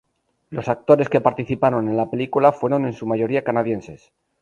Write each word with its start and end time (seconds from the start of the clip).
Los 0.49 0.67
actores 0.67 1.09
que 1.09 1.21
participaron 1.21 1.87
en 1.87 1.95
la 1.95 2.09
película 2.09 2.51
fueron 2.51 2.87
en 2.87 2.93
su 2.93 3.05
mayoría 3.05 3.43
canadienses. 3.43 4.11